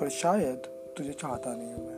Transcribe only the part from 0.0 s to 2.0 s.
पर शायद तुझे चाहता नहीं हूँ मैं।